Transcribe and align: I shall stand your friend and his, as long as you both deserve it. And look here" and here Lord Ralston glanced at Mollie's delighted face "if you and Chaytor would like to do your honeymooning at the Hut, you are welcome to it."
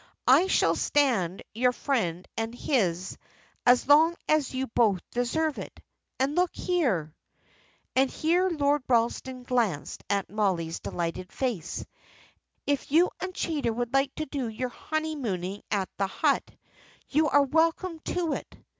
I 0.25 0.47
shall 0.47 0.73
stand 0.75 1.43
your 1.53 1.73
friend 1.73 2.27
and 2.35 2.55
his, 2.55 3.19
as 3.67 3.87
long 3.87 4.15
as 4.27 4.51
you 4.51 4.65
both 4.65 4.99
deserve 5.11 5.59
it. 5.59 5.79
And 6.19 6.33
look 6.33 6.49
here" 6.55 7.13
and 7.95 8.09
here 8.09 8.49
Lord 8.49 8.81
Ralston 8.89 9.43
glanced 9.43 10.03
at 10.09 10.27
Mollie's 10.27 10.79
delighted 10.79 11.31
face 11.31 11.85
"if 12.65 12.91
you 12.91 13.11
and 13.19 13.31
Chaytor 13.35 13.73
would 13.75 13.93
like 13.93 14.15
to 14.15 14.25
do 14.25 14.47
your 14.47 14.69
honeymooning 14.69 15.61
at 15.69 15.87
the 15.97 16.07
Hut, 16.07 16.49
you 17.09 17.29
are 17.29 17.43
welcome 17.43 17.99
to 18.05 18.33
it." 18.33 18.57